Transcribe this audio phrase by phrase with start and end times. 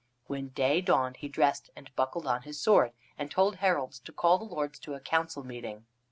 [0.25, 4.39] When day dawned he dressed and buckled on his sword, and told heralds to call
[4.39, 5.85] the lords to a council meeting.